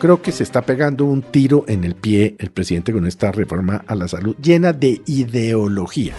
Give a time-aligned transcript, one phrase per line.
[0.00, 3.84] Creo que se está pegando un tiro en el pie el presidente con esta reforma
[3.86, 6.16] a la salud llena de ideologías.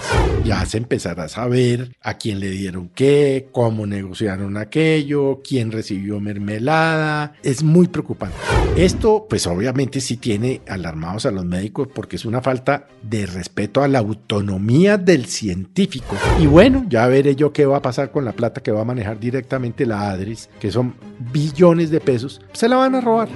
[0.47, 6.21] Ya se empezará a saber a quién le dieron qué, cómo negociaron aquello, quién recibió
[6.21, 7.33] mermelada.
[7.43, 8.37] Es muy preocupante.
[8.77, 13.83] Esto, pues obviamente sí tiene alarmados a los médicos porque es una falta de respeto
[13.83, 16.15] a la autonomía del científico.
[16.39, 18.85] Y bueno, ya veré yo qué va a pasar con la plata que va a
[18.85, 20.95] manejar directamente la ADRIS, que son
[21.33, 22.39] billones de pesos.
[22.53, 23.27] Se la van a robar.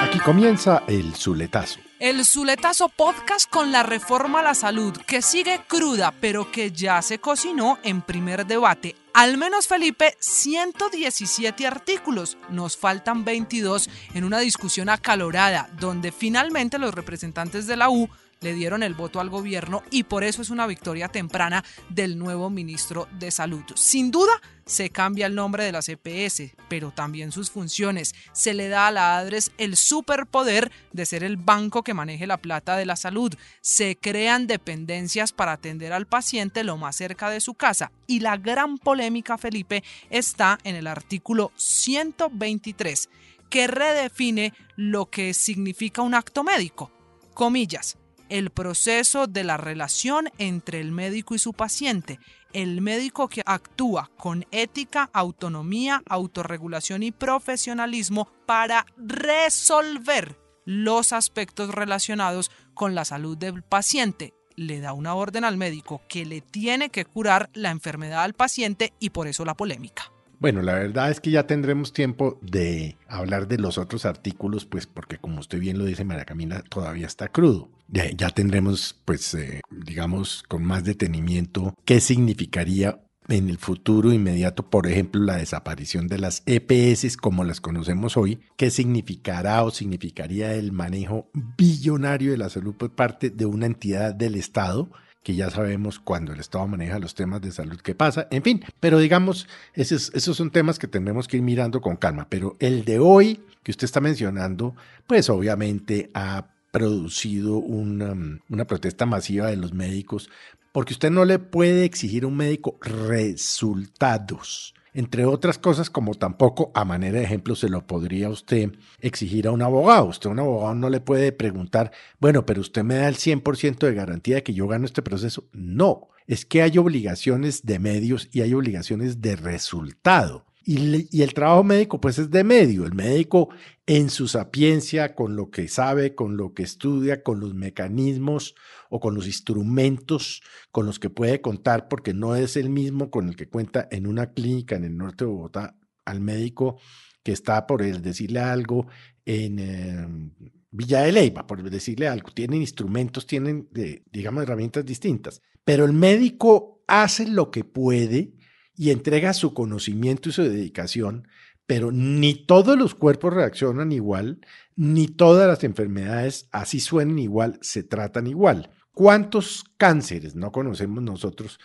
[0.00, 1.78] Aquí comienza el Zuletazo.
[2.04, 7.00] El Zuletazo Podcast con la reforma a la salud, que sigue cruda, pero que ya
[7.00, 8.94] se cocinó en primer debate.
[9.14, 12.36] Al menos, Felipe, 117 artículos.
[12.50, 18.10] Nos faltan 22 en una discusión acalorada, donde finalmente los representantes de la U
[18.44, 22.50] le dieron el voto al gobierno y por eso es una victoria temprana del nuevo
[22.50, 23.64] ministro de Salud.
[23.74, 28.14] Sin duda, se cambia el nombre de la CPS, pero también sus funciones.
[28.32, 32.36] Se le da a la ADRES el superpoder de ser el banco que maneje la
[32.36, 33.34] plata de la salud.
[33.62, 37.92] Se crean dependencias para atender al paciente lo más cerca de su casa.
[38.06, 43.08] Y la gran polémica, Felipe, está en el artículo 123,
[43.48, 46.90] que redefine lo que significa un acto médico.
[47.32, 47.96] Comillas
[48.28, 52.18] el proceso de la relación entre el médico y su paciente.
[52.52, 62.50] El médico que actúa con ética, autonomía, autorregulación y profesionalismo para resolver los aspectos relacionados
[62.74, 64.34] con la salud del paciente.
[64.56, 68.92] Le da una orden al médico que le tiene que curar la enfermedad al paciente
[69.00, 70.13] y por eso la polémica.
[70.44, 74.86] Bueno, la verdad es que ya tendremos tiempo de hablar de los otros artículos, pues
[74.86, 77.70] porque como usted bien lo dice, María Camila, todavía está crudo.
[77.88, 84.86] Ya, tendremos, pues, eh, digamos, con más detenimiento qué significaría en el futuro inmediato, por
[84.86, 90.72] ejemplo, la desaparición de las EPS como las conocemos hoy, qué significará o significaría el
[90.72, 94.90] manejo billonario de la salud por parte de una entidad del Estado
[95.24, 98.62] que ya sabemos cuando el Estado maneja los temas de salud qué pasa, en fin,
[98.78, 102.84] pero digamos, esos, esos son temas que tenemos que ir mirando con calma, pero el
[102.84, 104.76] de hoy que usted está mencionando,
[105.06, 108.14] pues obviamente ha producido una,
[108.50, 110.28] una protesta masiva de los médicos,
[110.72, 116.70] porque usted no le puede exigir a un médico resultados entre otras cosas, como tampoco
[116.74, 120.06] a manera de ejemplo se lo podría usted exigir a un abogado.
[120.06, 121.90] Usted a un abogado no le puede preguntar,
[122.20, 125.44] bueno, pero usted me da el 100% de garantía de que yo gano este proceso.
[125.52, 130.46] No, es que hay obligaciones de medios y hay obligaciones de resultado.
[130.66, 132.86] Y, el trabajo médico, pues es de medio.
[132.86, 133.50] El médico
[133.86, 138.54] en su sapiencia, con lo que sabe, con lo que estudia, con los mecanismos
[138.88, 143.28] o con los instrumentos con los que puede contar, porque no es el mismo con
[143.28, 146.78] el que cuenta en una clínica en el norte de Bogotá al médico
[147.22, 148.86] que está por decirle algo
[149.24, 150.30] en em,
[150.70, 152.30] Villa de Leyva, por decirle algo.
[152.30, 153.68] Tienen instrumentos, tienen,
[154.10, 155.40] digamos, herramientas distintas.
[155.64, 158.34] Pero el médico hace lo que puede
[158.76, 161.28] y entrega su conocimiento y su dedicación,
[161.66, 164.40] pero ni todos los cuerpos reaccionan igual,
[164.76, 168.70] ni todas las enfermedades, así suenen igual, se tratan igual.
[168.92, 171.58] ¿Cuántos cánceres no conocemos nosotros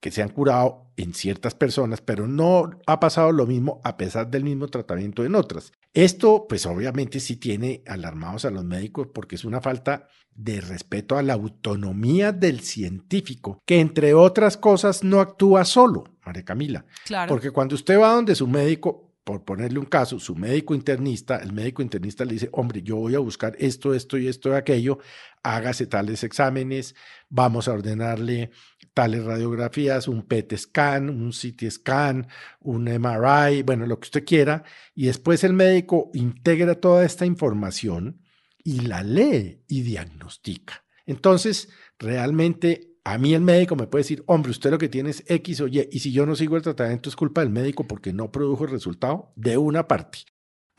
[0.00, 4.30] que se han curado en ciertas personas, pero no ha pasado lo mismo a pesar
[4.30, 5.72] del mismo tratamiento en otras?
[5.92, 10.08] Esto, pues obviamente sí tiene alarmados a los médicos porque es una falta
[10.38, 16.44] de respeto a la autonomía del científico, que entre otras cosas no actúa solo, María
[16.44, 16.84] Camila.
[17.04, 17.28] Claro.
[17.28, 21.52] Porque cuando usted va donde su médico, por ponerle un caso, su médico internista, el
[21.52, 24.98] médico internista le dice, hombre, yo voy a buscar esto, esto y esto y aquello,
[25.42, 26.94] hágase tales exámenes,
[27.28, 28.50] vamos a ordenarle
[28.94, 32.26] tales radiografías, un PET scan, un CT scan,
[32.60, 34.64] un MRI, bueno, lo que usted quiera,
[34.94, 38.20] y después el médico integra toda esta información
[38.64, 40.84] y la lee y diagnostica.
[41.06, 41.68] Entonces,
[41.98, 45.60] realmente a mí el médico me puede decir, hombre, usted lo que tiene es X
[45.60, 48.30] o Y, y si yo no sigo el tratamiento es culpa del médico porque no
[48.30, 50.18] produjo el resultado de una parte.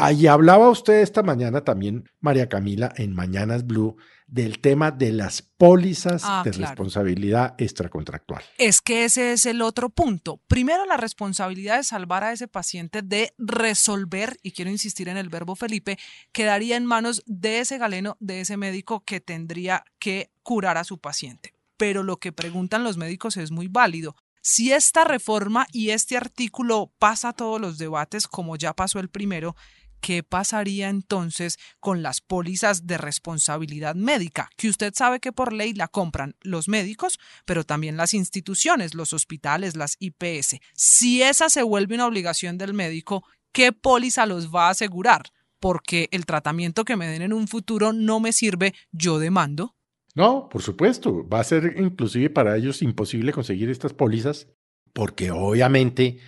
[0.01, 5.41] Ahí hablaba usted esta mañana también, María Camila, en Mañanas Blue, del tema de las
[5.41, 8.41] pólizas ah, de responsabilidad extracontractual.
[8.57, 10.39] Es que ese es el otro punto.
[10.47, 15.27] Primero, la responsabilidad de salvar a ese paciente, de resolver, y quiero insistir en el
[15.27, 15.99] verbo Felipe,
[16.31, 20.99] quedaría en manos de ese galeno, de ese médico que tendría que curar a su
[20.99, 24.17] paciente pero lo que preguntan los médicos es muy válido.
[24.41, 29.55] Si esta reforma y este artículo pasa todos los debates, como ya pasó el primero,
[30.01, 34.49] ¿qué pasaría entonces con las pólizas de responsabilidad médica?
[34.57, 39.13] Que usted sabe que por ley la compran los médicos, pero también las instituciones, los
[39.13, 40.57] hospitales, las IPS.
[40.73, 43.23] Si esa se vuelve una obligación del médico,
[43.53, 45.31] ¿qué póliza los va a asegurar?
[45.61, 49.77] Porque el tratamiento que me den en un futuro no me sirve, yo demando.
[50.15, 54.47] No, por supuesto, va a ser inclusive para ellos imposible conseguir estas pólizas
[54.93, 56.19] porque obviamente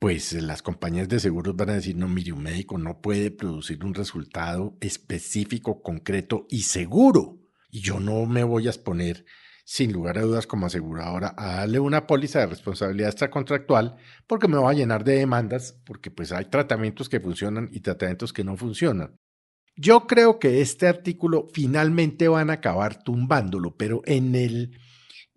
[0.00, 3.84] pues las compañías de seguros van a decir, no, mire, un médico no puede producir
[3.84, 7.38] un resultado específico, concreto y seguro.
[7.70, 9.26] Y yo no me voy a exponer,
[9.66, 13.96] sin lugar a dudas, como aseguradora, a darle una póliza de responsabilidad extracontractual
[14.26, 18.32] porque me va a llenar de demandas, porque pues hay tratamientos que funcionan y tratamientos
[18.32, 19.18] que no funcionan.
[19.76, 24.78] Yo creo que este artículo finalmente van a acabar tumbándolo, pero en el,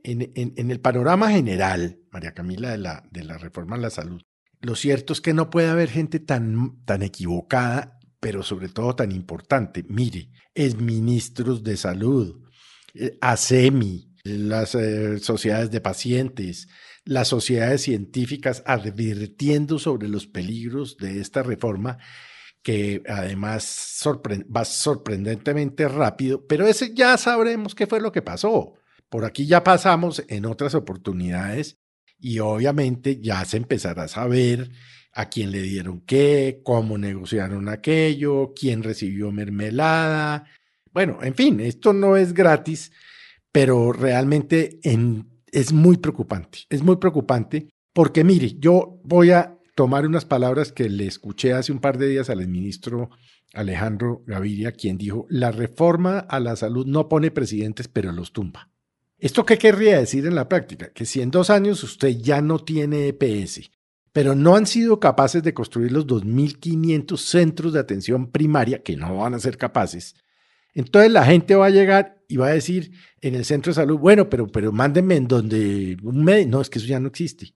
[0.03, 4.21] en, el panorama general, María Camila, de la, de la reforma a la salud,
[4.59, 9.11] lo cierto es que no puede haber gente tan, tan equivocada, pero sobre todo tan
[9.11, 9.83] importante.
[9.87, 12.41] Mire, es ministros de salud,
[12.93, 16.69] eh, ASEMI, las eh, sociedades de pacientes,
[17.03, 21.97] las sociedades científicas advirtiendo sobre los peligros de esta reforma
[22.63, 24.01] que además
[24.55, 28.73] va sorprendentemente rápido, pero ese ya sabremos qué fue lo que pasó.
[29.09, 31.77] Por aquí ya pasamos en otras oportunidades
[32.17, 34.71] y obviamente ya se empezará a saber
[35.11, 40.45] a quién le dieron qué, cómo negociaron aquello, quién recibió mermelada.
[40.91, 42.91] Bueno, en fin, esto no es gratis,
[43.51, 44.79] pero realmente
[45.51, 46.59] es muy preocupante.
[46.69, 51.71] Es muy preocupante porque, mire, yo voy a tomar unas palabras que le escuché hace
[51.71, 53.09] un par de días al ministro
[53.53, 58.69] Alejandro Gaviria, quien dijo, la reforma a la salud no pone presidentes, pero los tumba.
[59.19, 60.91] ¿Esto qué querría decir en la práctica?
[60.91, 63.71] Que si en dos años usted ya no tiene EPS,
[64.11, 69.17] pero no han sido capaces de construir los 2.500 centros de atención primaria, que no
[69.17, 70.15] van a ser capaces,
[70.73, 72.91] entonces la gente va a llegar y va a decir
[73.21, 76.69] en el centro de salud, bueno, pero, pero mándenme en donde un médico, no, es
[76.69, 77.53] que eso ya no existe.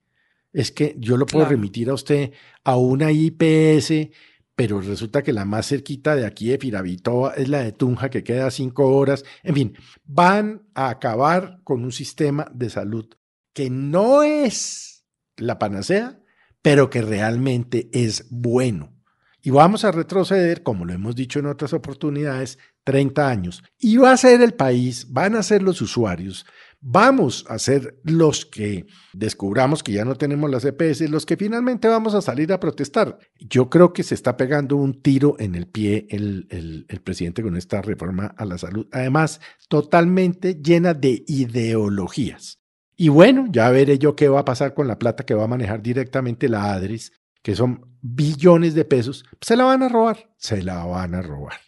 [0.53, 2.31] Es que yo lo puedo remitir a usted
[2.63, 4.09] a una IPS
[4.57, 8.23] pero resulta que la más cerquita de aquí de Firavitoa es la de Tunja, que
[8.23, 9.23] queda cinco horas.
[9.43, 13.05] En fin, van a acabar con un sistema de salud
[13.53, 15.05] que no es
[15.35, 16.19] la panacea,
[16.63, 18.95] pero que realmente es bueno.
[19.43, 23.63] Y vamos a retroceder, como lo hemos dicho en otras oportunidades, 30 años.
[23.77, 26.47] Y va a ser el país, van a ser los usuarios
[26.89, 31.89] vamos a ser los que descubramos que ya no tenemos las EPS, los que finalmente
[31.89, 33.19] vamos a salir a protestar.
[33.39, 37.57] Yo creo que se está pegando un tiro en el pie el, el, presidente con
[37.57, 42.59] esta reforma a la salud, además totalmente llena de ideologías.
[42.95, 45.49] Y bueno, ya veré yo qué va a pasar con la plata que va a
[45.49, 47.11] manejar directamente la ADRES,
[47.43, 49.25] que son billones de pesos.
[49.41, 51.59] Se la van a robar, se la van a robar.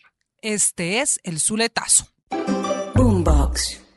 [0.42, 2.08] Este es el Zuletazo.
[2.96, 3.89] Boombox.